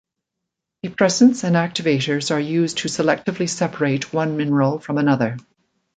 Depressants 0.83 1.43
and 1.43 1.55
activators 1.55 2.33
are 2.35 2.39
used 2.39 2.79
to 2.79 2.87
selectively 2.87 3.47
separate 3.47 4.11
one 4.11 4.35
mineral 4.35 4.79
from 4.79 4.97
another. 4.97 5.37